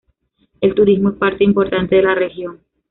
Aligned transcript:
El 0.61 0.73
turismo 0.73 1.09
es 1.11 1.17
parte 1.17 1.43
importante 1.43 1.97
de 1.97 2.01
la 2.01 2.15
región. 2.15 2.61